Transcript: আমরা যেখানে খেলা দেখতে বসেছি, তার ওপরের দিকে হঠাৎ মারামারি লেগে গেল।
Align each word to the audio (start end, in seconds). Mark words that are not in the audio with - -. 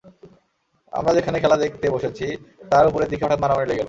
আমরা 0.93 1.11
যেখানে 1.13 1.37
খেলা 1.39 1.57
দেখতে 1.57 1.87
বসেছি, 1.89 2.25
তার 2.71 2.87
ওপরের 2.87 3.09
দিকে 3.09 3.23
হঠাৎ 3.25 3.39
মারামারি 3.39 3.67
লেগে 3.67 3.69
গেল। 3.69 3.79